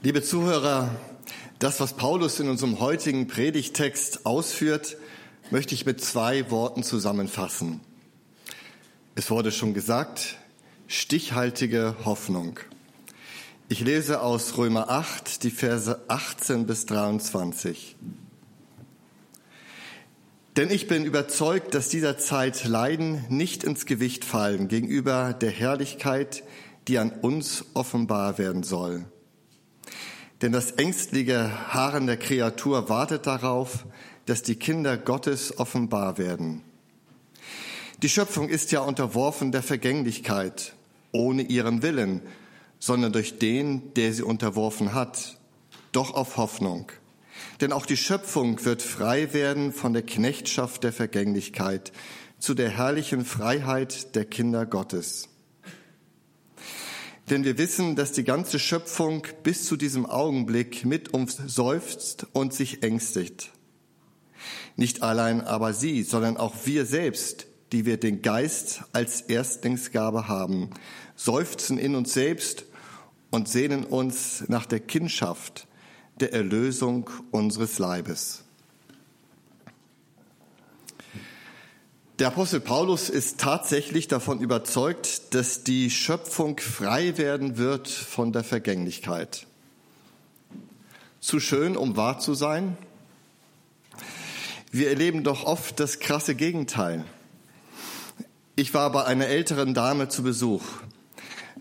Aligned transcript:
Liebe 0.00 0.22
Zuhörer, 0.22 0.94
das, 1.58 1.80
was 1.80 1.94
Paulus 1.94 2.38
in 2.38 2.48
unserem 2.48 2.78
heutigen 2.78 3.26
Predigtext 3.26 4.26
ausführt, 4.26 4.96
möchte 5.50 5.74
ich 5.74 5.86
mit 5.86 6.00
zwei 6.00 6.52
Worten 6.52 6.84
zusammenfassen. 6.84 7.80
Es 9.16 9.28
wurde 9.28 9.50
schon 9.50 9.74
gesagt, 9.74 10.36
stichhaltige 10.86 11.96
Hoffnung. 12.04 12.60
Ich 13.68 13.80
lese 13.80 14.20
aus 14.20 14.56
Römer 14.56 14.88
8 14.88 15.42
die 15.42 15.50
Verse 15.50 16.00
18 16.06 16.64
bis 16.64 16.86
23. 16.86 17.96
Denn 20.56 20.70
ich 20.70 20.86
bin 20.86 21.04
überzeugt, 21.04 21.74
dass 21.74 21.88
dieser 21.88 22.18
Zeit 22.18 22.64
Leiden 22.66 23.24
nicht 23.30 23.64
ins 23.64 23.84
Gewicht 23.84 24.24
fallen 24.24 24.68
gegenüber 24.68 25.32
der 25.32 25.50
Herrlichkeit, 25.50 26.44
die 26.86 26.98
an 26.98 27.10
uns 27.10 27.64
offenbar 27.74 28.38
werden 28.38 28.62
soll. 28.62 29.04
Denn 30.42 30.52
das 30.52 30.72
ängstliche 30.72 31.72
Harren 31.72 32.06
der 32.06 32.16
Kreatur 32.16 32.88
wartet 32.88 33.26
darauf, 33.26 33.86
dass 34.26 34.42
die 34.42 34.56
Kinder 34.56 34.96
Gottes 34.96 35.58
offenbar 35.58 36.18
werden. 36.18 36.62
Die 38.02 38.08
Schöpfung 38.08 38.48
ist 38.48 38.70
ja 38.70 38.80
unterworfen 38.80 39.50
der 39.50 39.62
Vergänglichkeit, 39.62 40.74
ohne 41.10 41.42
ihren 41.42 41.82
Willen, 41.82 42.22
sondern 42.78 43.12
durch 43.12 43.38
den, 43.38 43.92
der 43.94 44.12
sie 44.12 44.22
unterworfen 44.22 44.94
hat, 44.94 45.38
doch 45.90 46.14
auf 46.14 46.36
Hoffnung. 46.36 46.92
Denn 47.60 47.72
auch 47.72 47.86
die 47.86 47.96
Schöpfung 47.96 48.64
wird 48.64 48.82
frei 48.82 49.32
werden 49.32 49.72
von 49.72 49.92
der 49.92 50.02
Knechtschaft 50.02 50.84
der 50.84 50.92
Vergänglichkeit 50.92 51.92
zu 52.38 52.54
der 52.54 52.70
herrlichen 52.70 53.24
Freiheit 53.24 54.14
der 54.14 54.24
Kinder 54.24 54.64
Gottes. 54.64 55.28
Denn 57.30 57.44
wir 57.44 57.58
wissen, 57.58 57.94
dass 57.94 58.12
die 58.12 58.24
ganze 58.24 58.58
Schöpfung 58.58 59.22
bis 59.42 59.66
zu 59.66 59.76
diesem 59.76 60.06
Augenblick 60.06 60.86
mit 60.86 61.12
uns 61.12 61.36
seufzt 61.36 62.26
und 62.32 62.54
sich 62.54 62.82
ängstigt. 62.82 63.50
Nicht 64.76 65.02
allein 65.02 65.42
aber 65.42 65.74
sie, 65.74 66.04
sondern 66.04 66.38
auch 66.38 66.54
wir 66.64 66.86
selbst, 66.86 67.46
die 67.72 67.84
wir 67.84 67.98
den 67.98 68.22
Geist 68.22 68.84
als 68.92 69.20
Erstlingsgabe 69.20 70.28
haben, 70.28 70.70
seufzen 71.16 71.78
in 71.78 71.96
uns 71.96 72.14
selbst 72.14 72.64
und 73.30 73.48
sehnen 73.48 73.84
uns 73.84 74.44
nach 74.48 74.64
der 74.64 74.80
Kindschaft, 74.80 75.66
der 76.20 76.32
Erlösung 76.32 77.10
unseres 77.30 77.78
Leibes. 77.78 78.44
Der 82.18 82.26
Apostel 82.26 82.58
Paulus 82.58 83.10
ist 83.10 83.38
tatsächlich 83.38 84.08
davon 84.08 84.40
überzeugt, 84.40 85.34
dass 85.34 85.62
die 85.62 85.88
Schöpfung 85.88 86.58
frei 86.58 87.16
werden 87.16 87.58
wird 87.58 87.86
von 87.86 88.32
der 88.32 88.42
Vergänglichkeit. 88.42 89.46
Zu 91.20 91.38
schön, 91.38 91.76
um 91.76 91.96
wahr 91.96 92.18
zu 92.18 92.34
sein? 92.34 92.76
Wir 94.72 94.88
erleben 94.88 95.22
doch 95.22 95.44
oft 95.44 95.78
das 95.78 96.00
krasse 96.00 96.34
Gegenteil. 96.34 97.04
Ich 98.56 98.74
war 98.74 98.90
bei 98.90 99.04
einer 99.04 99.28
älteren 99.28 99.72
Dame 99.72 100.08
zu 100.08 100.24
Besuch. 100.24 100.64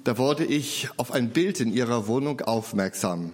Da 0.04 0.18
wurde 0.18 0.44
ich 0.44 0.90
auf 0.98 1.12
ein 1.12 1.30
Bild 1.30 1.60
in 1.60 1.72
ihrer 1.72 2.08
Wohnung 2.08 2.42
aufmerksam. 2.42 3.32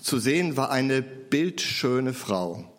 Zu 0.00 0.20
sehen 0.20 0.56
war 0.56 0.70
eine 0.70 1.02
bildschöne 1.02 2.14
Frau. 2.14 2.75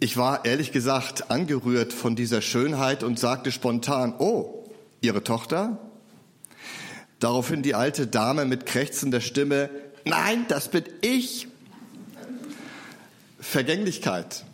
Ich 0.00 0.16
war 0.16 0.44
ehrlich 0.44 0.70
gesagt 0.70 1.30
angerührt 1.30 1.92
von 1.92 2.14
dieser 2.14 2.40
Schönheit 2.40 3.02
und 3.02 3.18
sagte 3.18 3.50
spontan, 3.50 4.14
oh, 4.18 4.64
Ihre 5.00 5.24
Tochter? 5.24 5.78
Daraufhin 7.18 7.62
die 7.62 7.74
alte 7.74 8.06
Dame 8.06 8.44
mit 8.44 8.64
krächzender 8.64 9.20
Stimme, 9.20 9.70
nein, 10.04 10.44
das 10.48 10.68
bin 10.68 10.84
ich. 11.00 11.48
Vergänglichkeit. 13.40 14.44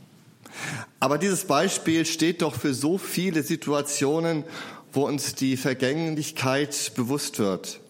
Aber 0.98 1.18
dieses 1.18 1.44
Beispiel 1.44 2.06
steht 2.06 2.40
doch 2.40 2.54
für 2.54 2.72
so 2.72 2.96
viele 2.96 3.42
Situationen, 3.42 4.44
wo 4.92 5.06
uns 5.06 5.34
die 5.34 5.58
Vergänglichkeit 5.58 6.92
bewusst 6.94 7.38
wird. 7.38 7.80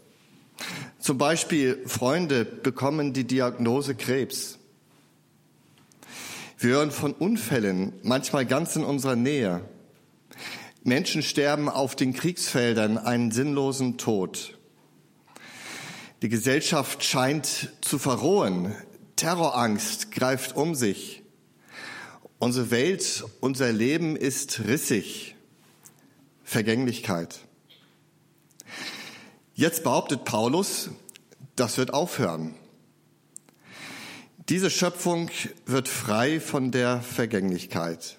Zum 0.98 1.18
Beispiel 1.18 1.82
Freunde 1.86 2.44
bekommen 2.44 3.12
die 3.12 3.24
Diagnose 3.24 3.94
Krebs. 3.94 4.58
Wir 6.64 6.76
hören 6.76 6.92
von 6.92 7.12
Unfällen, 7.12 7.92
manchmal 8.04 8.46
ganz 8.46 8.74
in 8.74 8.84
unserer 8.84 9.16
Nähe. 9.16 9.68
Menschen 10.82 11.22
sterben 11.22 11.68
auf 11.68 11.94
den 11.94 12.14
Kriegsfeldern 12.14 12.96
einen 12.96 13.32
sinnlosen 13.32 13.98
Tod. 13.98 14.56
Die 16.22 16.30
Gesellschaft 16.30 17.04
scheint 17.04 17.70
zu 17.82 17.98
verrohen. 17.98 18.74
Terrorangst 19.14 20.10
greift 20.10 20.56
um 20.56 20.74
sich. 20.74 21.22
Unsere 22.38 22.70
Welt, 22.70 23.24
unser 23.40 23.70
Leben 23.70 24.16
ist 24.16 24.60
rissig. 24.60 25.36
Vergänglichkeit. 26.44 27.40
Jetzt 29.52 29.84
behauptet 29.84 30.24
Paulus, 30.24 30.88
das 31.56 31.76
wird 31.76 31.92
aufhören. 31.92 32.54
Diese 34.50 34.68
Schöpfung 34.68 35.30
wird 35.64 35.88
frei 35.88 36.38
von 36.38 36.70
der 36.70 37.00
Vergänglichkeit. 37.00 38.18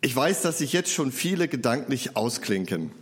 Ich 0.00 0.14
weiß, 0.14 0.42
dass 0.42 0.58
sich 0.58 0.72
jetzt 0.72 0.92
schon 0.92 1.10
viele 1.10 1.48
gedanklich 1.48 2.16
ausklinken 2.16 2.92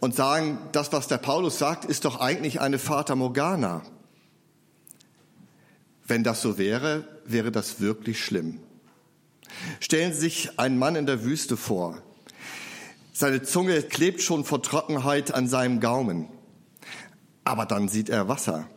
und 0.00 0.16
sagen, 0.16 0.58
das, 0.72 0.92
was 0.92 1.06
der 1.06 1.18
Paulus 1.18 1.58
sagt, 1.58 1.84
ist 1.84 2.04
doch 2.04 2.18
eigentlich 2.18 2.60
eine 2.60 2.80
Fata 2.80 3.14
Morgana. 3.14 3.82
Wenn 6.06 6.24
das 6.24 6.42
so 6.42 6.58
wäre, 6.58 7.06
wäre 7.24 7.52
das 7.52 7.80
wirklich 7.80 8.24
schlimm. 8.24 8.58
Stellen 9.78 10.12
Sie 10.12 10.20
sich 10.20 10.58
einen 10.58 10.76
Mann 10.76 10.96
in 10.96 11.06
der 11.06 11.22
Wüste 11.22 11.56
vor. 11.56 12.02
Seine 13.12 13.42
Zunge 13.42 13.80
klebt 13.82 14.22
schon 14.22 14.44
vor 14.44 14.60
Trockenheit 14.60 15.32
an 15.32 15.46
seinem 15.46 15.78
Gaumen. 15.78 16.28
Aber 17.44 17.64
dann 17.64 17.88
sieht 17.88 18.08
er 18.08 18.26
Wasser. 18.26 18.68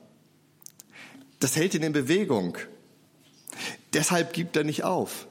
Das 1.40 1.56
hält 1.56 1.74
ihn 1.76 1.84
in 1.84 1.94
Bewegung. 1.94 2.58
Deshalb 3.94 4.34
gibt 4.34 4.56
er 4.56 4.64
nicht 4.64 4.84
auf. 4.84 5.28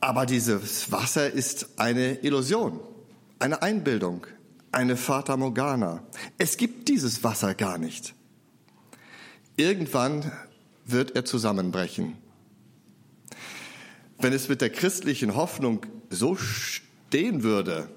Aber 0.00 0.26
dieses 0.26 0.92
Wasser 0.92 1.30
ist 1.30 1.78
eine 1.78 2.20
Illusion, 2.20 2.80
eine 3.38 3.62
Einbildung, 3.62 4.26
eine 4.72 4.96
Fata 4.96 5.36
Morgana. 5.36 6.02
Es 6.38 6.56
gibt 6.56 6.88
dieses 6.88 7.24
Wasser 7.24 7.54
gar 7.54 7.78
nicht. 7.78 8.14
Irgendwann 9.56 10.30
wird 10.84 11.16
er 11.16 11.24
zusammenbrechen. 11.24 12.18
Wenn 14.18 14.32
es 14.32 14.48
mit 14.48 14.60
der 14.60 14.70
christlichen 14.70 15.34
Hoffnung 15.34 15.84
so 16.10 16.36
stehen 16.36 17.42
würde, 17.42 17.88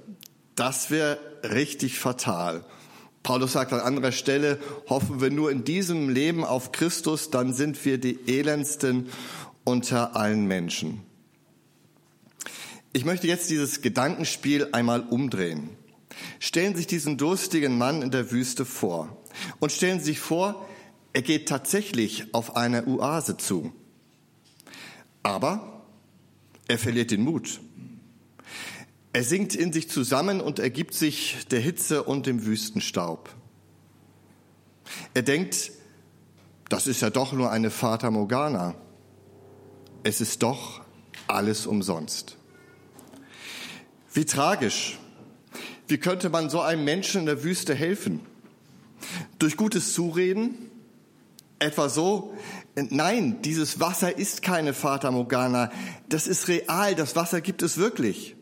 das 0.56 0.90
wäre 0.90 1.20
richtig 1.44 2.00
fatal. 2.00 2.66
Paulus 3.30 3.54
sagt 3.54 3.74
an 3.74 3.80
anderer 3.80 4.12
Stelle, 4.12 4.58
hoffen 4.90 5.22
wir 5.22 5.30
nur 5.30 5.52
in 5.52 5.64
diesem 5.64 6.10
Leben 6.10 6.44
auf 6.44 6.72
Christus, 6.72 7.30
dann 7.30 7.54
sind 7.54 7.86
wir 7.86 8.00
die 8.00 8.18
elendsten 8.26 9.08
unter 9.64 10.16
allen 10.16 10.48
Menschen. 10.48 11.04
Ich 12.92 13.06
möchte 13.06 13.28
jetzt 13.28 13.52
dieses 13.52 13.84
Gedankenspiel 13.84 14.70
einmal 14.72 15.02
umdrehen. 15.02 15.70
Stellen 16.40 16.74
Sie 16.74 16.80
sich 16.80 16.88
diesen 16.88 17.20
durstigen 17.20 17.78
Mann 17.78 18.02
in 18.02 18.10
der 18.10 18.32
Wüste 18.32 18.66
vor 18.66 19.16
und 19.60 19.72
stellen 19.72 20.00
Sie 20.00 20.06
sich 20.06 20.20
vor, 20.20 20.68
er 21.14 21.22
geht 21.22 21.48
tatsächlich 21.48 22.34
auf 22.34 22.56
eine 22.56 22.88
Oase 22.88 23.38
zu. 23.38 23.72
Aber 25.22 25.84
er 26.68 26.80
verliert 26.80 27.12
den 27.12 27.22
Mut. 27.22 27.62
Er 29.12 29.24
sinkt 29.24 29.56
in 29.56 29.74
sich 29.74 29.90
zusammen 29.90 30.40
und 30.40 30.60
ergibt 30.60 30.94
sich 30.94 31.38
der 31.50 31.60
Hitze 31.60 32.04
und 32.04 32.28
dem 32.28 32.46
Wüstenstaub. 32.46 33.34
Er 35.14 35.24
denkt, 35.24 35.72
das 36.70 36.86
ist 36.86 37.02
ja 37.02 37.10
doch 37.10 37.34
nur 37.34 37.52
eine 37.52 37.72
Fata 37.72 38.12
Morgana. 38.12 38.76
Es 40.04 40.22
ist 40.22 40.44
doch 40.44 40.82
alles 41.28 41.66
umsonst. 41.66 42.38
Wie 44.14 44.26
tragisch. 44.26 45.00
Wie 45.88 45.98
könnte 45.98 46.30
man 46.30 46.52
so 46.52 46.62
einem 46.62 46.84
Menschen 46.84 47.22
in 47.22 47.26
der 47.26 47.44
Wüste 47.44 47.74
helfen? 47.74 48.22
Durch 49.40 49.58
gutes 49.58 49.94
Zureden? 49.94 50.70
Etwa 51.58 51.90
so, 51.90 52.38
nein, 52.76 53.42
dieses 53.42 53.80
Wasser 53.80 54.18
ist 54.18 54.44
keine 54.44 54.74
Fata 54.74 55.12
Morgana, 55.12 55.72
das 56.08 56.28
ist 56.28 56.48
real, 56.48 56.96
das 56.96 57.16
Wasser 57.16 57.42
gibt 57.42 57.64
es 57.64 57.78
wirklich. 57.78 58.36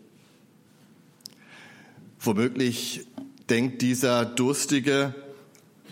Womöglich 2.19 3.08
denkt 3.50 3.81
dieser 3.81 4.25
Durstige, 4.25 5.14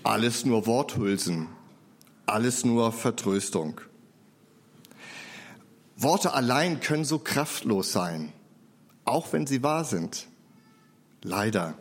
alles 0.04 0.46
nur 0.46 0.66
Worthülsen, 0.66 1.48
alles 2.26 2.66
nur 2.66 2.92
Vertröstung. 2.92 3.82
Worte 5.98 6.34
allein 6.34 6.80
können 6.80 7.06
so 7.06 7.20
kraftlos 7.20 7.92
sein, 7.92 8.34
auch 9.06 9.32
wenn 9.34 9.48
sie 9.48 9.64
wahr 9.64 9.86
sind. 9.86 10.28
Leider. 11.24 11.78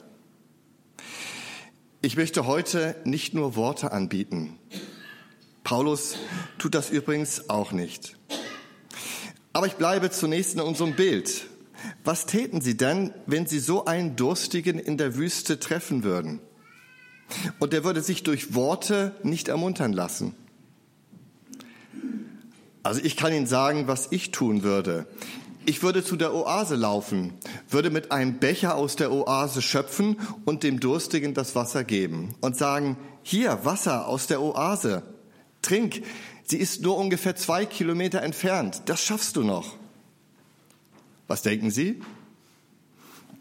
Ich 2.01 2.17
möchte 2.17 2.47
heute 2.47 2.97
nicht 3.05 3.35
nur 3.35 3.57
Worte 3.57 3.93
anbieten. 3.93 4.59
Paulus 5.65 6.17
tut 6.59 6.75
das 6.75 6.91
übrigens 6.91 7.49
auch 7.49 7.73
nicht. 7.73 8.17
Aber 9.53 9.67
ich 9.67 9.75
bleibe 9.75 10.11
zunächst 10.11 10.55
in 10.55 10.61
unserem 10.61 10.95
Bild. 10.95 11.47
Was 12.05 12.27
täten 12.27 12.61
Sie 12.61 12.77
denn, 12.77 13.13
wenn 13.27 13.47
Sie 13.47 13.59
so 13.59 13.87
einen 13.87 14.15
Durstigen 14.15 14.79
in 14.79 14.99
der 14.99 15.17
Wüste 15.17 15.59
treffen 15.59 16.05
würden? 16.05 16.39
Und 17.59 17.73
der 17.73 17.83
würde 17.83 18.03
sich 18.03 18.23
durch 18.23 18.55
Worte 18.55 19.17
nicht 19.23 19.49
ermuntern 19.49 19.95
lassen. 19.95 20.35
Also 22.83 23.01
ich 23.03 23.17
kann 23.17 23.33
Ihnen 23.33 23.47
sagen, 23.47 23.89
was 23.89 24.09
ich 24.11 24.31
tun 24.31 24.63
würde. 24.63 25.07
Ich 25.65 25.83
würde 25.83 26.05
zu 26.05 26.17
der 26.17 26.35
Oase 26.35 26.77
laufen, 26.77 27.33
würde 27.71 27.89
mit 27.89 28.13
einem 28.13 28.39
Becher 28.39 28.75
aus 28.75 28.97
der 28.97 29.11
Oase 29.11 29.63
schöpfen 29.63 30.19
und 30.45 30.63
dem 30.63 30.79
Durstigen 30.81 31.33
das 31.33 31.55
Wasser 31.55 31.85
geben 31.85 32.35
und 32.43 32.59
sagen, 32.59 32.99
hier 33.23 33.65
Wasser 33.65 34.07
aus 34.07 34.27
der 34.27 34.43
Oase, 34.43 35.03
trink, 35.63 36.03
sie 36.45 36.59
ist 36.59 36.83
nur 36.83 36.99
ungefähr 36.99 37.35
zwei 37.35 37.65
Kilometer 37.65 38.21
entfernt, 38.21 38.83
das 38.85 39.03
schaffst 39.03 39.37
du 39.37 39.43
noch. 39.43 39.79
Was 41.27 41.43
denken 41.43 41.71
Sie? 41.71 42.01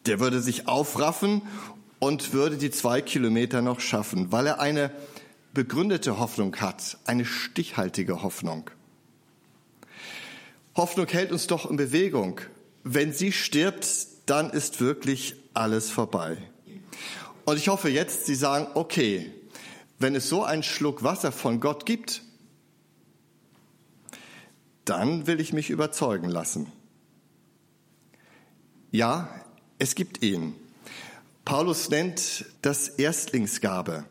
Der 0.06 0.20
würde 0.20 0.42
sich 0.42 0.68
aufraffen 0.68 1.42
und 2.00 2.34
würde 2.34 2.58
die 2.58 2.72
zwei 2.72 3.02
Kilometer 3.02 3.62
noch 3.62 3.80
schaffen, 3.80 4.32
weil 4.32 4.48
er 4.48 4.60
eine 4.60 4.92
begründete 5.54 6.20
Hoffnung 6.20 6.56
hat, 6.58 6.98
eine 7.06 7.26
stichhaltige 7.26 8.24
Hoffnung. 8.24 8.70
Hoffnung 10.76 11.08
hält 11.08 11.32
uns 11.32 11.48
doch 11.48 11.70
in 11.70 11.78
Bewegung. 11.78 12.42
Wenn 12.84 13.14
sie 13.14 13.32
stirbt, 13.32 13.88
dann 14.26 14.50
ist 14.50 14.82
wirklich 14.82 15.36
alles 15.54 15.90
vorbei. 15.90 16.38
Und 17.46 17.58
ich 17.58 17.68
hoffe 17.68 17.90
jetzt, 17.90 18.26
Sie 18.26 18.36
sagen, 18.36 18.68
okay, 18.74 19.32
wenn 20.00 20.16
es 20.16 20.30
so 20.30 20.44
einen 20.44 20.64
Schluck 20.64 21.04
Wasser 21.04 21.32
von 21.32 21.60
Gott 21.60 21.86
gibt, 21.86 22.24
dann 24.86 25.28
will 25.28 25.40
ich 25.40 25.54
mich 25.54 25.70
überzeugen 25.70 26.30
lassen. 26.30 26.72
Ja, 28.94 29.28
es 29.80 29.96
gibt 29.96 30.22
ihn. 30.22 30.54
Paulus 31.46 31.90
nennt 31.90 32.46
das 32.62 32.90
Erstlingsgabe. 32.90 34.06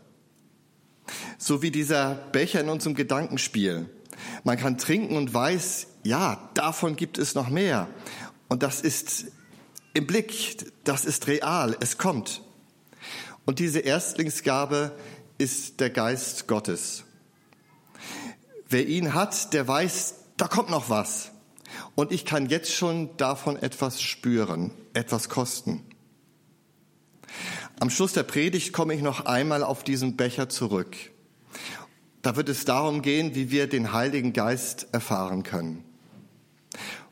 So 1.39 1.63
wie 1.63 1.71
dieser 1.71 2.17
Becher 2.17 2.61
in 2.63 2.69
unserem 2.69 2.97
Gedankenspiel. 2.97 3.89
Man 4.43 4.59
kann 4.59 4.79
trinken 4.79 5.17
und 5.17 5.33
weiß, 5.33 5.87
ja, 6.03 6.51
davon 6.55 6.97
gibt 6.97 7.19
es 7.19 7.37
noch 7.37 7.49
mehr. 7.49 7.87
Und 8.49 8.65
das 8.65 8.81
ist 8.81 9.27
im 9.95 10.09
Blick, 10.09 10.67
das 10.83 11.05
ist 11.05 11.29
real, 11.29 11.77
es 11.79 11.97
kommt. 11.97 12.43
Und 13.45 13.61
diese 13.61 13.79
Erstlingsgabe 13.79 14.99
ist 15.39 15.79
der 15.79 15.91
Geist 15.91 16.49
Gottes. 16.49 17.05
Wer 18.69 18.89
ihn 18.89 19.15
hat, 19.15 19.55
der 19.55 19.69
weiß, 19.69 20.15
da 20.37 20.49
kommt 20.49 20.71
noch 20.71 20.91
was. 20.91 21.32
Und 21.95 22.13
ich 22.13 22.25
kann 22.25 22.49
jetzt 22.49 22.73
schon 22.73 23.17
davon 23.17 23.57
etwas 23.57 24.01
spüren, 24.01 24.71
etwas 24.95 25.29
kosten. 25.29 25.83
Am 27.81 27.91
Schluss 27.91 28.13
der 28.13 28.23
Predigt 28.23 28.73
komme 28.73 28.95
ich 28.95 29.03
noch 29.03 29.27
einmal 29.27 29.63
auf 29.63 29.85
diesen 29.85 30.17
Becher 30.17 30.49
zurück. 30.49 30.97
Da 32.23 32.37
wird 32.37 32.49
es 32.49 32.65
darum 32.65 33.03
gehen, 33.03 33.35
wie 33.35 33.51
wir 33.51 33.67
den 33.67 33.93
Heiligen 33.93 34.33
Geist 34.33 34.87
erfahren 34.93 35.43
können. 35.43 35.85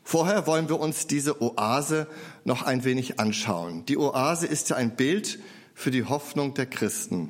Vorher 0.05 0.47
wollen 0.47 0.69
wir 0.69 0.81
uns 0.81 1.07
diese 1.07 1.41
Oase 1.43 2.07
noch 2.45 2.63
ein 2.63 2.85
wenig 2.85 3.21
anschauen. 3.21 3.85
Die 3.87 3.99
Oase 3.99 4.47
ist 4.47 4.71
ja 4.71 4.77
ein 4.77 4.97
Bild 4.97 5.39
für 5.75 5.91
die 5.91 6.05
Hoffnung 6.05 6.55
der 6.55 6.67
Christen. 6.67 7.29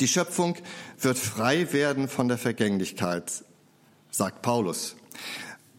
Die 0.00 0.08
Schöpfung 0.08 0.56
wird 0.98 1.18
frei 1.18 1.72
werden 1.72 2.08
von 2.08 2.28
der 2.28 2.38
Vergänglichkeit, 2.38 3.44
sagt 4.10 4.42
Paulus. 4.42 4.96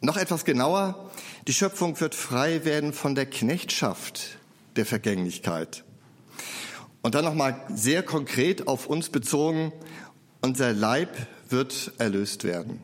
Noch 0.03 0.17
etwas 0.17 0.43
genauer, 0.43 1.09
die 1.47 1.53
Schöpfung 1.53 1.97
wird 2.01 2.13
frei 2.13 2.65
werden 2.65 2.91
von 2.91 3.15
der 3.15 3.25
Knechtschaft 3.25 4.37
der 4.75 4.85
Vergänglichkeit. 4.85 5.85
Und 7.01 7.15
dann 7.15 7.23
nochmal 7.23 7.55
sehr 7.73 8.03
konkret 8.03 8.67
auf 8.67 8.87
uns 8.87 9.07
bezogen, 9.07 9.71
unser 10.41 10.73
Leib 10.73 11.15
wird 11.47 11.93
erlöst 11.99 12.43
werden. 12.43 12.83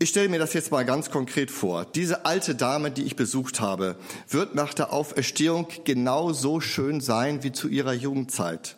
Ich 0.00 0.08
stelle 0.08 0.28
mir 0.28 0.40
das 0.40 0.54
jetzt 0.54 0.72
mal 0.72 0.84
ganz 0.84 1.12
konkret 1.12 1.52
vor. 1.52 1.84
Diese 1.84 2.26
alte 2.26 2.56
Dame, 2.56 2.90
die 2.90 3.04
ich 3.04 3.14
besucht 3.14 3.60
habe, 3.60 3.94
wird 4.28 4.56
nach 4.56 4.74
der 4.74 4.92
Auferstehung 4.92 5.68
genau 5.84 6.32
so 6.32 6.60
schön 6.60 7.00
sein 7.00 7.44
wie 7.44 7.52
zu 7.52 7.68
ihrer 7.68 7.92
Jugendzeit. 7.92 8.76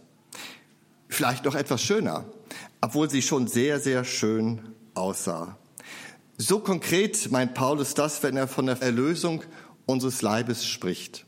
Vielleicht 1.08 1.46
noch 1.46 1.54
etwas 1.54 1.80
schöner, 1.80 2.26
obwohl 2.82 3.08
sie 3.08 3.22
schon 3.22 3.46
sehr, 3.46 3.80
sehr 3.80 4.04
schön 4.04 4.73
aussah. 4.94 5.58
So 6.36 6.58
konkret 6.58 7.30
meint 7.30 7.54
Paulus 7.54 7.94
das, 7.94 8.22
wenn 8.22 8.36
er 8.36 8.48
von 8.48 8.66
der 8.66 8.82
Erlösung 8.82 9.42
unseres 9.86 10.22
Leibes 10.22 10.66
spricht. 10.66 11.26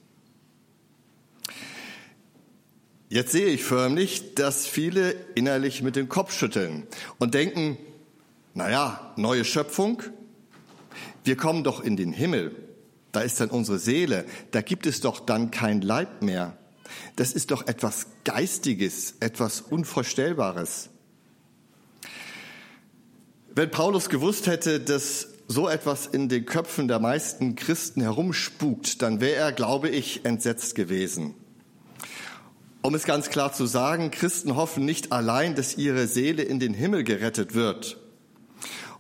Jetzt 3.09 3.31
sehe 3.31 3.47
ich 3.47 3.63
förmlich, 3.63 4.35
dass 4.35 4.67
viele 4.67 5.13
innerlich 5.37 5.83
mit 5.83 5.95
dem 5.95 6.09
Kopf 6.09 6.33
schütteln 6.33 6.89
und 7.19 7.35
denken, 7.35 7.79
naja, 8.55 9.13
neue 9.17 9.45
Schöpfung, 9.45 10.03
wir 11.23 11.37
kommen 11.37 11.63
doch 11.63 11.81
in 11.81 11.97
den 11.97 12.13
Himmel, 12.13 12.57
da 13.13 13.21
ist 13.21 13.39
dann 13.39 13.51
unsere 13.51 13.79
Seele, 13.79 14.27
da 14.51 14.61
gibt 14.61 14.87
es 14.87 15.01
doch 15.01 15.21
dann 15.21 15.53
kein 15.53 15.83
Leib 15.83 16.23
mehr. 16.23 16.57
Das 17.15 17.33
ist 17.33 17.51
doch 17.51 17.67
etwas 17.67 18.07
Geistiges, 18.25 19.15
etwas 19.21 19.61
Unvorstellbares. 19.61 20.91
Wenn 23.57 23.71
Paulus 23.71 24.11
gewusst 24.11 24.49
hätte, 24.49 24.81
dass 24.81 25.29
so 25.49 25.67
etwas 25.67 26.07
in 26.07 26.29
den 26.29 26.45
Köpfen 26.45 26.89
der 26.89 26.99
meisten 26.99 27.57
Christen 27.57 28.03
herumspukt, 28.03 29.01
dann 29.01 29.23
wäre 29.23 29.37
er, 29.37 29.51
glaube 29.51 29.89
ich, 29.89 30.27
entsetzt 30.27 30.75
gewesen. 30.75 31.33
Um 32.83 32.95
es 32.95 33.05
ganz 33.05 33.31
klar 33.31 33.55
zu 33.55 33.65
sagen, 33.65 34.11
Christen 34.11 34.57
hoffen 34.57 34.85
nicht 34.85 35.11
allein, 35.11 35.55
dass 35.55 35.79
ihre 35.79 36.07
Seele 36.07 36.43
in 36.43 36.61
den 36.61 36.75
Himmel 36.75 37.03
gerettet 37.03 37.55
wird 37.55 37.97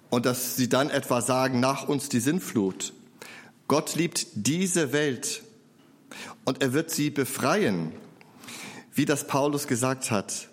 und 0.08 0.24
dass 0.24 0.56
sie 0.56 0.70
dann 0.70 0.88
etwa 0.88 1.20
sagen, 1.20 1.60
nach 1.60 1.86
uns 1.86 2.08
die 2.08 2.20
Sinnflut. 2.20 2.94
Gott 3.68 3.94
liebt 3.94 4.26
diese 4.32 4.94
Welt 4.94 5.42
und 6.46 6.62
er 6.62 6.72
wird 6.72 6.90
sie 6.90 7.10
befreien, 7.10 7.92
wie 8.94 9.04
das 9.04 9.26
Paulus 9.26 9.66
gesagt 9.66 10.10
hat. 10.10 10.48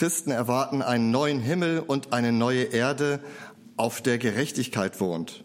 Christen 0.00 0.30
erwarten 0.30 0.80
einen 0.80 1.10
neuen 1.10 1.40
Himmel 1.40 1.80
und 1.80 2.14
eine 2.14 2.32
neue 2.32 2.62
Erde, 2.62 3.20
auf 3.76 4.00
der 4.00 4.16
Gerechtigkeit 4.16 4.98
wohnt. 4.98 5.44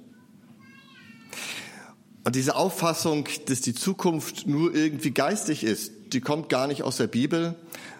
Und 2.24 2.38
diese 2.38 2.56
Auffassung, 2.56 3.28
dass 3.48 3.60
die 3.60 3.74
Zukunft 3.74 4.48
nur 4.48 4.74
irgendwie 4.74 5.12
geistig 5.12 5.66
ist, 5.66 5.92
die 6.14 6.22
kommt 6.22 6.48
gar 6.48 6.68
nicht 6.68 6.84
aus 6.84 6.96
der 6.96 7.08
Bibel, 7.08 7.56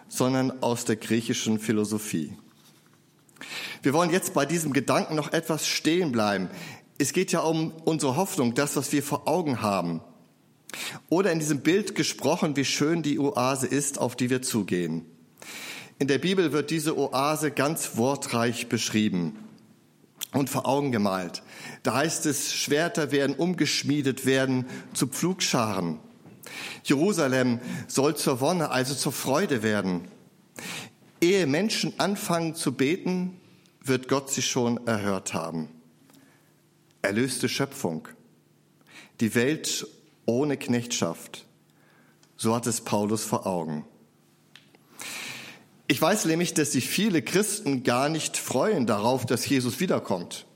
sondern 0.08 0.62
aus 0.62 0.86
der 0.86 0.96
griechischen 0.96 1.58
Philosophie. 1.58 2.38
Wir 3.82 3.92
wollen 3.92 4.08
jetzt 4.08 4.32
bei 4.32 4.46
diesem 4.46 4.72
Gedanken 4.72 5.14
noch 5.14 5.34
etwas 5.34 5.68
stehen 5.68 6.10
bleiben. 6.10 6.48
Es 6.96 7.12
geht 7.12 7.32
ja 7.32 7.40
um 7.40 7.70
unsere 7.84 8.16
Hoffnung, 8.16 8.54
das, 8.54 8.76
was 8.76 8.92
wir 8.92 9.02
vor 9.02 9.28
Augen 9.28 9.60
haben. 9.60 10.00
Oder 11.10 11.32
in 11.32 11.38
diesem 11.38 11.60
Bild 11.60 11.94
gesprochen, 11.94 12.56
wie 12.56 12.64
schön 12.64 13.02
die 13.02 13.18
Oase 13.18 13.66
ist, 13.66 13.98
auf 13.98 14.16
die 14.16 14.30
wir 14.30 14.40
zugehen. 14.40 15.04
In 15.98 16.08
der 16.08 16.18
Bibel 16.18 16.52
wird 16.52 16.70
diese 16.70 16.98
Oase 16.98 17.50
ganz 17.50 17.96
wortreich 17.96 18.68
beschrieben 18.68 19.38
und 20.32 20.50
vor 20.50 20.66
Augen 20.66 20.92
gemalt. 20.92 21.42
Da 21.82 21.94
heißt 21.94 22.26
es, 22.26 22.52
Schwerter 22.54 23.12
werden 23.12 23.34
umgeschmiedet 23.34 24.26
werden 24.26 24.66
zu 24.92 25.06
Pflugscharen. 25.06 25.98
Jerusalem 26.84 27.60
soll 27.88 28.14
zur 28.14 28.40
Wonne, 28.40 28.70
also 28.70 28.94
zur 28.94 29.12
Freude 29.12 29.62
werden. 29.62 30.08
Ehe 31.22 31.46
Menschen 31.46 31.98
anfangen 31.98 32.54
zu 32.54 32.72
beten, 32.72 33.40
wird 33.82 34.08
Gott 34.08 34.30
sie 34.30 34.42
schon 34.42 34.86
erhört 34.86 35.32
haben. 35.32 35.68
Erlöste 37.00 37.48
Schöpfung. 37.48 38.08
Die 39.20 39.34
Welt 39.34 39.86
ohne 40.26 40.58
Knechtschaft. 40.58 41.46
So 42.36 42.54
hat 42.54 42.66
es 42.66 42.82
Paulus 42.82 43.24
vor 43.24 43.46
Augen. 43.46 43.86
Ich 45.88 46.02
weiß 46.02 46.24
nämlich, 46.24 46.54
dass 46.54 46.72
sich 46.72 46.88
viele 46.88 47.22
Christen 47.22 47.84
gar 47.84 48.08
nicht 48.08 48.36
freuen 48.36 48.86
darauf, 48.86 49.24
dass 49.24 49.48
Jesus 49.48 49.78
wiederkommt. 49.78 50.46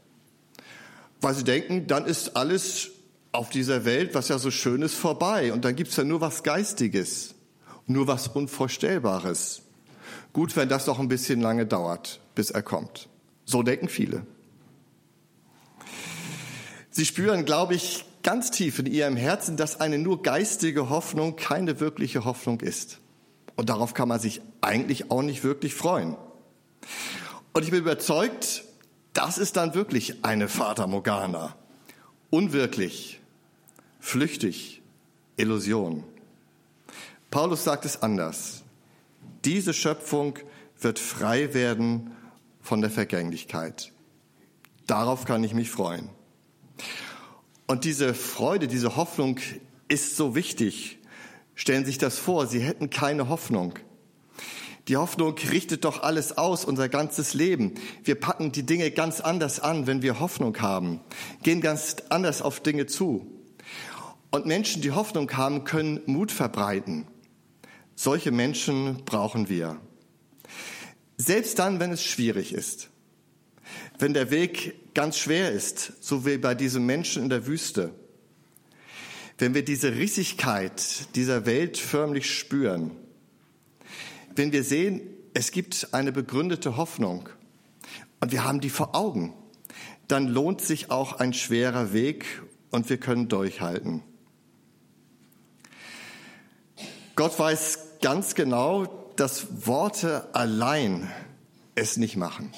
Weil 1.20 1.34
sie 1.34 1.44
denken, 1.44 1.86
dann 1.86 2.06
ist 2.06 2.36
alles 2.36 2.90
auf 3.32 3.50
dieser 3.50 3.84
Welt, 3.84 4.14
was 4.14 4.28
ja 4.28 4.38
so 4.38 4.50
schön 4.50 4.82
ist, 4.82 4.94
vorbei. 4.94 5.52
Und 5.52 5.64
dann 5.64 5.76
gibt's 5.76 5.96
ja 5.96 6.04
nur 6.04 6.20
was 6.20 6.42
Geistiges, 6.42 7.34
nur 7.86 8.08
was 8.08 8.28
Unvorstellbares. 8.28 9.62
Gut, 10.32 10.56
wenn 10.56 10.68
das 10.68 10.86
noch 10.86 10.98
ein 10.98 11.08
bisschen 11.08 11.40
lange 11.40 11.66
dauert, 11.66 12.20
bis 12.34 12.50
er 12.50 12.62
kommt. 12.62 13.08
So 13.44 13.62
denken 13.62 13.88
viele. 13.88 14.26
Sie 16.90 17.06
spüren, 17.06 17.44
glaube 17.44 17.74
ich, 17.74 18.04
ganz 18.24 18.50
tief 18.50 18.80
in 18.80 18.86
ihrem 18.86 19.16
Herzen, 19.16 19.56
dass 19.56 19.80
eine 19.80 19.98
nur 19.98 20.22
geistige 20.22 20.90
Hoffnung 20.90 21.36
keine 21.36 21.78
wirkliche 21.78 22.24
Hoffnung 22.24 22.60
ist. 22.60 22.98
Und 23.54 23.68
darauf 23.68 23.94
kann 23.94 24.08
man 24.08 24.18
sich 24.18 24.40
eigentlich 24.60 25.10
auch 25.10 25.22
nicht 25.22 25.44
wirklich 25.44 25.74
freuen. 25.74 26.16
Und 27.52 27.62
ich 27.62 27.70
bin 27.70 27.80
überzeugt, 27.80 28.64
das 29.12 29.38
ist 29.38 29.56
dann 29.56 29.74
wirklich 29.74 30.24
eine 30.24 30.48
Fata 30.48 30.86
Morgana. 30.86 31.56
Unwirklich, 32.30 33.20
flüchtig, 33.98 34.82
Illusion. 35.36 36.04
Paulus 37.30 37.64
sagt 37.64 37.84
es 37.84 38.02
anders. 38.02 38.62
Diese 39.44 39.74
Schöpfung 39.74 40.38
wird 40.80 40.98
frei 40.98 41.54
werden 41.54 42.12
von 42.60 42.80
der 42.80 42.90
Vergänglichkeit. 42.90 43.92
Darauf 44.86 45.24
kann 45.24 45.44
ich 45.44 45.54
mich 45.54 45.70
freuen. 45.70 46.08
Und 47.66 47.84
diese 47.84 48.14
Freude, 48.14 48.66
diese 48.66 48.96
Hoffnung 48.96 49.38
ist 49.88 50.16
so 50.16 50.34
wichtig. 50.34 50.98
Stellen 51.54 51.84
Sie 51.84 51.90
sich 51.90 51.98
das 51.98 52.18
vor, 52.18 52.46
Sie 52.46 52.60
hätten 52.60 52.90
keine 52.90 53.28
Hoffnung. 53.28 53.74
Die 54.88 54.96
Hoffnung 54.96 55.36
richtet 55.50 55.84
doch 55.84 56.02
alles 56.02 56.38
aus, 56.38 56.64
unser 56.64 56.88
ganzes 56.88 57.34
Leben. 57.34 57.74
Wir 58.02 58.14
packen 58.14 58.52
die 58.52 58.64
Dinge 58.64 58.90
ganz 58.90 59.20
anders 59.20 59.60
an, 59.60 59.86
wenn 59.86 60.02
wir 60.02 60.20
Hoffnung 60.20 60.58
haben, 60.60 61.00
gehen 61.42 61.60
ganz 61.60 61.96
anders 62.08 62.42
auf 62.42 62.60
Dinge 62.60 62.86
zu. 62.86 63.26
Und 64.30 64.46
Menschen, 64.46 64.80
die 64.80 64.92
Hoffnung 64.92 65.30
haben, 65.32 65.64
können 65.64 66.00
Mut 66.06 66.32
verbreiten. 66.32 67.06
Solche 67.94 68.30
Menschen 68.30 69.04
brauchen 69.04 69.48
wir. 69.48 69.80
Selbst 71.16 71.58
dann, 71.58 71.80
wenn 71.80 71.92
es 71.92 72.04
schwierig 72.04 72.52
ist. 72.52 72.88
Wenn 73.98 74.14
der 74.14 74.30
Weg 74.30 74.94
ganz 74.94 75.18
schwer 75.18 75.52
ist, 75.52 75.92
so 76.00 76.24
wie 76.24 76.38
bei 76.38 76.54
diesem 76.54 76.86
Menschen 76.86 77.24
in 77.24 77.28
der 77.28 77.46
Wüste. 77.46 77.92
Wenn 79.36 79.52
wir 79.54 79.64
diese 79.64 79.96
Rissigkeit 79.96 81.14
dieser 81.14 81.44
Welt 81.44 81.76
förmlich 81.76 82.30
spüren 82.30 82.92
wenn 84.40 84.52
wir 84.52 84.64
sehen, 84.64 85.02
es 85.34 85.50
gibt 85.50 85.92
eine 85.92 86.12
begründete 86.12 86.78
Hoffnung 86.78 87.28
und 88.20 88.32
wir 88.32 88.42
haben 88.42 88.62
die 88.62 88.70
vor 88.70 88.94
Augen, 88.94 89.34
dann 90.08 90.28
lohnt 90.28 90.62
sich 90.62 90.90
auch 90.90 91.12
ein 91.12 91.34
schwerer 91.34 91.92
Weg 91.92 92.24
und 92.70 92.88
wir 92.88 92.96
können 92.96 93.28
durchhalten. 93.28 94.02
Gott 97.16 97.38
weiß 97.38 97.98
ganz 98.00 98.34
genau, 98.34 99.12
dass 99.16 99.66
Worte 99.66 100.34
allein 100.34 101.10
es 101.74 101.98
nicht 101.98 102.16
machen. 102.16 102.50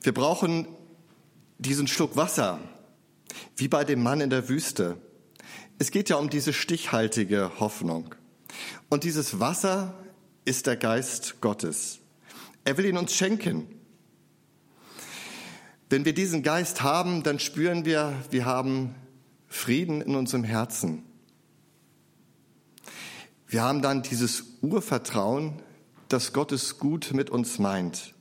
Wir 0.00 0.14
brauchen 0.14 0.66
diesen 1.58 1.86
Schluck 1.86 2.16
Wasser, 2.16 2.60
wie 3.56 3.68
bei 3.68 3.84
dem 3.84 4.02
Mann 4.02 4.22
in 4.22 4.30
der 4.30 4.48
Wüste. 4.48 4.96
Es 5.78 5.90
geht 5.90 6.08
ja 6.08 6.16
um 6.16 6.30
diese 6.30 6.54
stichhaltige 6.54 7.60
Hoffnung. 7.60 8.14
Und 8.88 9.04
dieses 9.04 9.40
Wasser 9.40 9.94
ist 10.44 10.66
der 10.66 10.76
Geist 10.76 11.40
Gottes. 11.40 12.00
Er 12.64 12.76
will 12.76 12.86
ihn 12.86 12.96
uns 12.96 13.14
schenken. 13.14 13.66
Wenn 15.90 16.04
wir 16.04 16.14
diesen 16.14 16.42
Geist 16.42 16.82
haben, 16.82 17.22
dann 17.22 17.38
spüren 17.38 17.84
wir, 17.84 18.14
wir 18.30 18.46
haben 18.46 18.94
Frieden 19.46 20.00
in 20.00 20.16
unserem 20.16 20.44
Herzen. 20.44 21.04
Wir 23.46 23.62
haben 23.62 23.82
dann 23.82 24.02
dieses 24.02 24.44
Urvertrauen, 24.62 25.62
dass 26.08 26.32
Gott 26.32 26.52
es 26.52 26.78
gut 26.78 27.12
mit 27.12 27.30
uns 27.30 27.58
meint. 27.58 28.14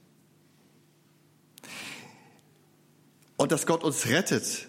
Und 3.37 3.51
dass 3.51 3.65
Gott 3.65 3.83
uns 3.83 4.07
rettet. 4.07 4.67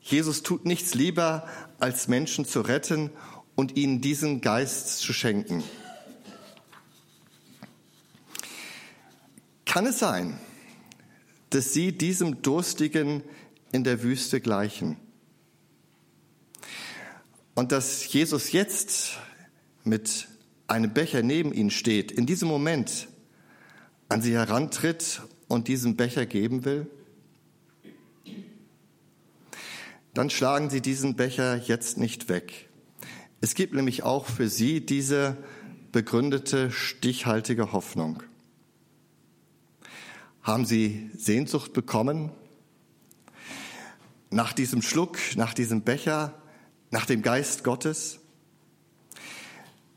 Jesus 0.00 0.42
tut 0.42 0.64
nichts 0.64 0.94
lieber, 0.94 1.46
als 1.78 2.08
Menschen 2.08 2.44
zu 2.44 2.60
retten 2.62 3.10
und 3.54 3.76
ihnen 3.76 4.00
diesen 4.00 4.40
Geist 4.40 4.98
zu 4.98 5.12
schenken. 5.12 5.62
Kann 9.64 9.86
es 9.86 9.98
sein, 9.98 10.38
dass 11.50 11.72
sie 11.72 11.92
diesem 11.92 12.42
Durstigen 12.42 13.22
in 13.72 13.84
der 13.84 14.02
Wüste 14.02 14.40
gleichen? 14.40 14.96
Und 17.54 17.72
dass 17.72 18.12
Jesus 18.12 18.52
jetzt 18.52 19.18
mit 19.84 20.28
einem 20.66 20.92
Becher 20.92 21.22
neben 21.22 21.52
ihnen 21.52 21.70
steht, 21.70 22.12
in 22.12 22.26
diesem 22.26 22.48
Moment 22.48 23.08
an 24.08 24.22
sie 24.22 24.34
herantritt 24.34 25.22
und 25.48 25.68
diesen 25.68 25.96
Becher 25.96 26.26
geben 26.26 26.64
will? 26.64 26.86
Dann 30.14 30.28
schlagen 30.28 30.68
sie 30.68 30.82
diesen 30.82 31.16
Becher 31.16 31.56
jetzt 31.56 31.96
nicht 31.96 32.28
weg. 32.28 32.68
Es 33.44 33.56
gibt 33.56 33.74
nämlich 33.74 34.04
auch 34.04 34.26
für 34.26 34.48
sie 34.48 34.86
diese 34.86 35.36
begründete, 35.90 36.70
stichhaltige 36.70 37.72
Hoffnung. 37.72 38.22
Haben 40.44 40.64
sie 40.64 41.10
Sehnsucht 41.16 41.72
bekommen 41.72 42.30
nach 44.30 44.52
diesem 44.52 44.80
Schluck, 44.80 45.18
nach 45.34 45.54
diesem 45.54 45.82
Becher, 45.82 46.40
nach 46.92 47.04
dem 47.04 47.20
Geist 47.22 47.64
Gottes? 47.64 48.20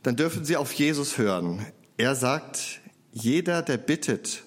Dann 0.02 0.16
dürfen 0.16 0.44
sie 0.44 0.58
auf 0.58 0.74
Jesus 0.74 1.20
hören. 1.20 1.64
Er 1.98 2.16
sagt, 2.16 2.82
jeder, 3.12 3.62
der 3.62 3.78
bittet, 3.78 4.44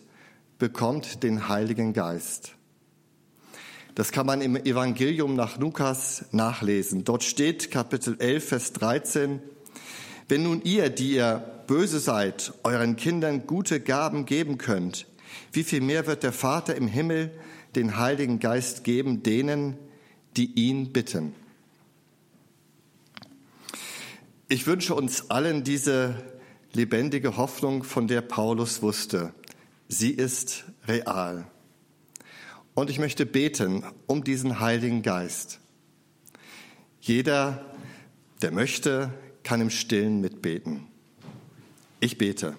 bekommt 0.58 1.22
den 1.22 1.48
Heiligen 1.48 1.92
Geist. 1.92 2.56
Das 3.98 4.12
kann 4.12 4.26
man 4.26 4.42
im 4.42 4.54
Evangelium 4.54 5.34
nach 5.34 5.58
Lukas 5.58 6.26
nachlesen. 6.30 7.02
Dort 7.02 7.24
steht 7.24 7.72
Kapitel 7.72 8.14
11, 8.20 8.48
Vers 8.48 8.72
13, 8.74 9.40
wenn 10.28 10.44
nun 10.44 10.62
ihr, 10.62 10.88
die 10.88 11.14
ihr 11.14 11.64
böse 11.66 11.98
seid, 11.98 12.52
euren 12.62 12.94
Kindern 12.94 13.48
gute 13.48 13.80
Gaben 13.80 14.24
geben 14.24 14.56
könnt, 14.56 15.08
wie 15.50 15.64
viel 15.64 15.80
mehr 15.80 16.06
wird 16.06 16.22
der 16.22 16.32
Vater 16.32 16.76
im 16.76 16.86
Himmel 16.86 17.32
den 17.74 17.96
Heiligen 17.96 18.38
Geist 18.38 18.84
geben 18.84 19.24
denen, 19.24 19.76
die 20.36 20.54
ihn 20.54 20.92
bitten? 20.92 21.34
Ich 24.46 24.68
wünsche 24.68 24.94
uns 24.94 25.28
allen 25.28 25.64
diese 25.64 26.14
lebendige 26.72 27.36
Hoffnung, 27.36 27.82
von 27.82 28.06
der 28.06 28.20
Paulus 28.20 28.80
wusste. 28.80 29.34
Sie 29.88 30.12
ist 30.12 30.66
real. 30.86 31.50
Und 32.78 32.90
ich 32.90 33.00
möchte 33.00 33.26
beten 33.26 33.82
um 34.06 34.22
diesen 34.22 34.60
Heiligen 34.60 35.02
Geist. 35.02 35.58
Jeder, 37.00 37.66
der 38.40 38.52
möchte, 38.52 39.12
kann 39.42 39.60
im 39.60 39.68
Stillen 39.68 40.20
mitbeten. 40.20 40.86
Ich 41.98 42.18
bete. 42.18 42.56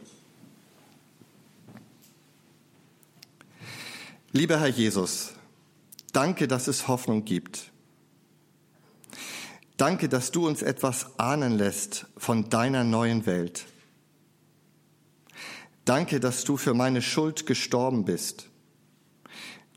Lieber 4.34 4.60
Herr 4.60 4.68
Jesus, 4.68 5.36
danke, 6.12 6.50
dass 6.50 6.68
es 6.68 6.90
Hoffnung 6.90 7.24
gibt. 7.24 7.72
Danke, 9.78 10.10
dass 10.10 10.32
du 10.32 10.50
uns 10.50 10.62
etwas 10.62 11.18
ahnen 11.18 11.54
lässt 11.54 12.08
von 12.18 12.50
deiner 12.50 12.84
neuen 12.84 13.26
Welt. 13.26 13.68
Danke, 15.86 16.20
dass 16.20 16.44
du 16.44 16.58
für 16.58 16.74
meine 16.74 17.02
Schuld 17.02 17.46
gestorben 17.46 18.04
bist 18.04 18.49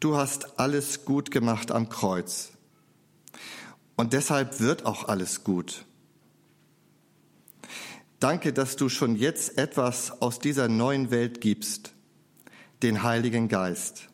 du 0.02 0.16
hast 0.16 0.58
alles 0.58 1.04
gut 1.04 1.30
gemacht 1.30 1.70
am 1.70 1.88
Kreuz. 1.88 2.52
Und 3.96 4.12
deshalb 4.12 4.60
wird 4.60 4.84
auch 4.84 5.08
alles 5.08 5.44
gut. 5.44 5.84
Danke, 8.18 8.52
dass 8.52 8.76
du 8.76 8.88
schon 8.88 9.16
jetzt 9.16 9.58
etwas 9.58 10.22
aus 10.22 10.38
dieser 10.38 10.68
neuen 10.68 11.10
Welt 11.10 11.40
gibst, 11.40 11.92
den 12.82 13.02
Heiligen 13.02 13.48
Geist. 13.48 14.08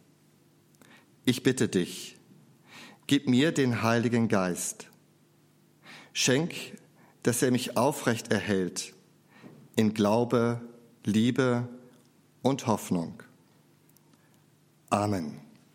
Ich 1.24 1.42
bitte 1.42 1.68
dich, 1.68 2.16
gib 3.06 3.28
mir 3.28 3.52
den 3.52 3.82
Heiligen 3.82 4.28
Geist. 4.28 4.88
Schenk, 6.12 6.54
dass 7.22 7.42
er 7.42 7.50
mich 7.50 7.76
aufrecht 7.76 8.32
erhält 8.32 8.94
in 9.76 9.94
Glaube, 9.94 10.60
Liebe 11.04 11.68
und 12.42 12.66
Hoffnung. 12.66 13.22
Amen. 14.90 15.47